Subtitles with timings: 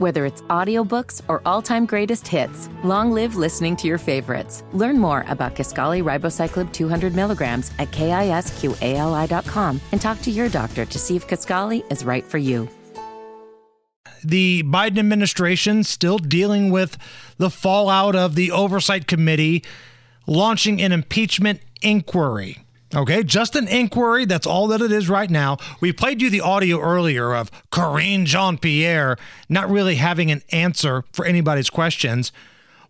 [0.00, 4.64] Whether it's audiobooks or all-time greatest hits, long live listening to your favorites.
[4.72, 10.98] Learn more about Kisqali Ribociclib 200 milligrams at kisqali.com and talk to your doctor to
[10.98, 12.66] see if Kisqali is right for you.
[14.24, 16.96] The Biden administration still dealing with
[17.36, 19.62] the fallout of the oversight committee
[20.26, 22.64] launching an impeachment inquiry.
[22.94, 24.24] Okay, just an inquiry.
[24.24, 25.58] That's all that it is right now.
[25.80, 29.16] We played you the audio earlier of Karine Jean Pierre
[29.48, 32.32] not really having an answer for anybody's questions.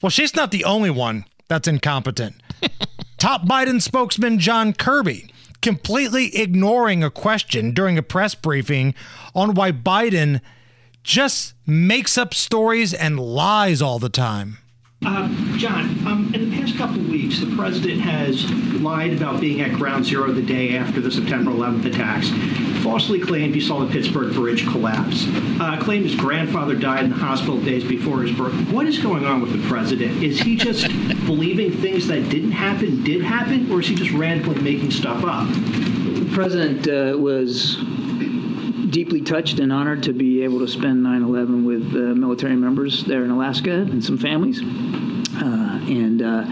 [0.00, 2.36] Well, she's not the only one that's incompetent.
[3.18, 8.94] Top Biden spokesman John Kirby completely ignoring a question during a press briefing
[9.34, 10.40] on why Biden
[11.02, 14.58] just makes up stories and lies all the time.
[15.02, 18.50] Uh, John, um, in the past couple of weeks, the president has
[18.82, 22.28] lied about being at ground zero the day after the September 11th attacks,
[22.84, 25.26] falsely claimed he saw the Pittsburgh Bridge collapse,
[25.58, 28.52] uh, claimed his grandfather died in the hospital days before his birth.
[28.70, 30.22] What is going on with the president?
[30.22, 30.86] Is he just
[31.26, 35.48] believing things that didn't happen did happen, or is he just randomly making stuff up?
[35.48, 37.78] The president uh, was
[38.90, 43.24] deeply touched and honored to be able to spend 9/11 with uh, military members there
[43.24, 46.44] in Alaska and some families, uh, and uh,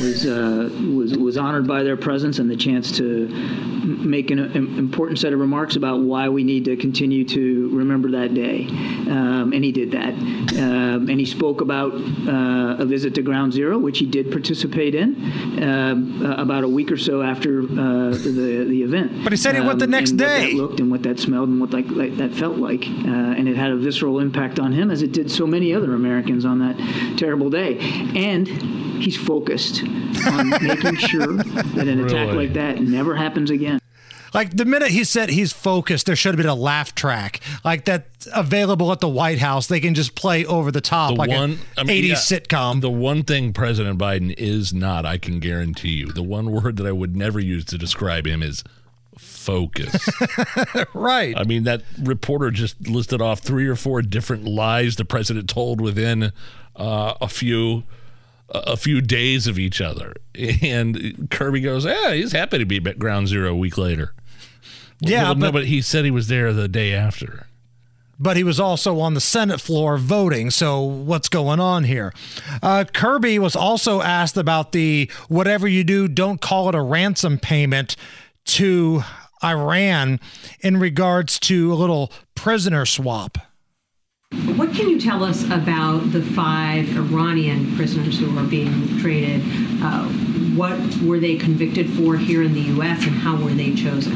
[0.00, 3.28] was uh, was was honored by their presence and the chance to
[3.86, 8.10] make an, an, important set of remarks about why we need to continue to remember
[8.12, 13.14] that day, um, and he did that, um, and he spoke about uh, a visit
[13.14, 17.60] to Ground Zero, which he did participate in um, about a week or so after
[17.62, 19.22] uh, the the event.
[19.22, 20.52] But he said it went the Um, next what day.
[20.52, 23.48] that looked and what that smelled and what like, like that felt like, uh, and
[23.48, 26.58] it had a visceral impact on him, as it did so many other Americans on
[26.58, 26.76] that
[27.16, 27.78] terrible day.
[28.14, 28.48] And
[29.00, 32.46] he's focused on making sure that an attack Really?
[32.46, 33.78] like that never happens again.
[34.34, 37.86] Like the minute he said he's focused, there should have been a laugh track like
[37.86, 39.66] that's available at the White House.
[39.66, 42.14] They can just play over the top The like one an I mean, 80s yeah,
[42.16, 42.80] sitcom.
[42.82, 46.86] The one thing President Biden is not, I can guarantee you, the one word that
[46.86, 48.62] I would never use to describe him is
[49.16, 50.06] focus.
[50.94, 51.34] right.
[51.36, 55.80] I mean, that reporter just listed off three or four different lies the president told
[55.80, 56.32] within
[56.74, 57.84] uh, a few
[58.50, 60.12] a few days of each other.
[60.62, 64.12] And Kirby goes, "Yeah, he's happy to be at Ground Zero a week later."
[65.00, 67.46] Yeah, Well, no, but- but he said he was there the day after.
[68.18, 70.50] but he was also on the Senate floor voting.
[70.50, 72.14] So what's going on here?
[72.62, 77.36] Uh, Kirby was also asked about the whatever you do, don't call it a ransom
[77.38, 77.94] payment
[78.46, 79.02] to
[79.44, 80.18] Iran
[80.60, 83.36] in regards to a little prisoner swap.
[84.56, 89.42] What can you tell us about the five Iranian prisoners who are being traded?
[89.82, 90.04] Uh,
[90.56, 93.06] what were they convicted for here in the U.S.
[93.06, 94.14] and how were they chosen?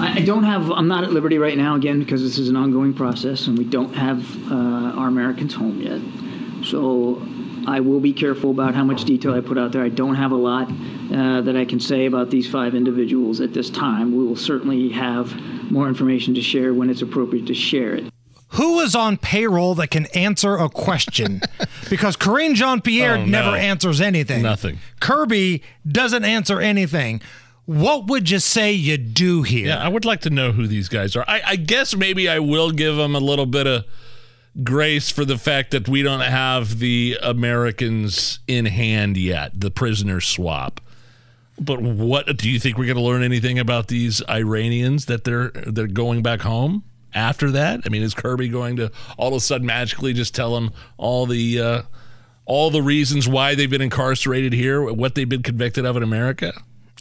[0.00, 0.70] I don't have.
[0.70, 3.64] I'm not at liberty right now again because this is an ongoing process, and we
[3.64, 6.64] don't have uh, our Americans home yet.
[6.64, 7.20] So
[7.66, 9.82] I will be careful about how much detail I put out there.
[9.82, 10.68] I don't have a lot
[11.12, 14.16] uh, that I can say about these five individuals at this time.
[14.16, 15.34] We will certainly have
[15.68, 18.11] more information to share when it's appropriate to share it.
[18.52, 21.40] Who is on payroll that can answer a question?
[21.90, 23.56] because Karine Jean Pierre Oh, never no.
[23.56, 24.42] answers anything.
[24.42, 24.78] Nothing.
[25.00, 27.20] Kirby doesn't answer anything.
[27.64, 29.68] What would you say you do here?
[29.68, 31.24] Yeah, I would like to know who these guys are.
[31.28, 33.84] I, I guess maybe I will give them a little bit of
[34.62, 40.20] grace for the fact that we don't have the Americans in hand yet, the prisoner
[40.20, 40.80] swap.
[41.58, 45.50] But what do you think we're going to learn anything about these Iranians that they're
[45.50, 46.82] they're going back home
[47.14, 47.80] after that?
[47.84, 51.26] I mean, is Kirby going to all of a sudden magically just tell them all
[51.26, 51.82] the uh,
[52.44, 56.52] all the reasons why they've been incarcerated here, what they've been convicted of in America?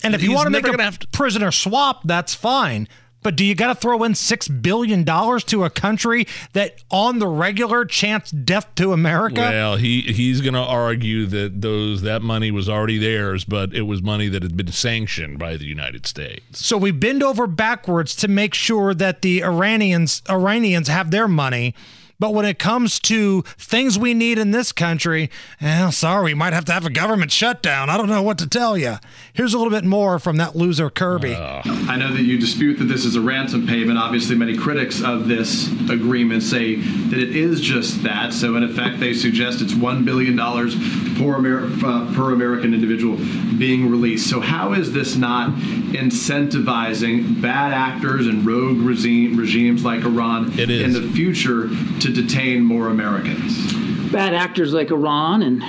[0.03, 2.87] And if you want to make a to- prisoner swap, that's fine.
[3.23, 7.19] But do you got to throw in six billion dollars to a country that, on
[7.19, 9.41] the regular, chants death to America?
[9.41, 13.83] Well, he he's going to argue that those that money was already theirs, but it
[13.83, 16.65] was money that had been sanctioned by the United States.
[16.65, 21.75] So we bend over backwards to make sure that the Iranians Iranians have their money.
[22.21, 26.53] But when it comes to things we need in this country, eh, sorry, we might
[26.53, 27.89] have to have a government shutdown.
[27.89, 28.97] I don't know what to tell you.
[29.33, 31.33] Here's a little bit more from that loser Kirby.
[31.35, 33.97] I know that you dispute that this is a ransom payment.
[33.97, 38.33] Obviously, many critics of this agreement say that it is just that.
[38.33, 43.17] So, in effect, they suggest it's $1 billion per, Amer- uh, per American individual
[43.57, 44.29] being released.
[44.29, 45.49] So, how is this not
[45.91, 50.81] incentivizing bad actors and rogue regime, regimes like Iran It is.
[50.83, 51.67] in the future
[51.99, 53.73] to detain more Americans?
[54.11, 55.59] Bad actors like Iran and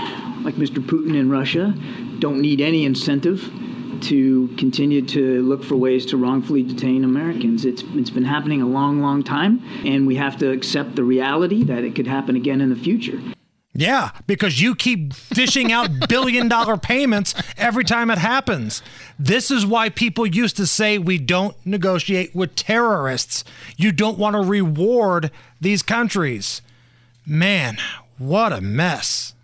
[0.44, 0.78] like Mr.
[0.78, 1.74] Putin in Russia
[2.18, 3.50] don't need any incentive
[4.02, 7.64] to continue to look for ways to wrongfully detain Americans.
[7.64, 11.62] It's it's been happening a long, long time, and we have to accept the reality
[11.64, 13.20] that it could happen again in the future.
[13.74, 18.82] Yeah, because you keep fishing out billion dollar payments every time it happens.
[19.18, 23.44] This is why people used to say we don't negotiate with terrorists.
[23.78, 25.30] You don't want to reward
[25.60, 26.60] these countries.
[27.24, 27.78] Man,
[28.18, 29.34] what a mess.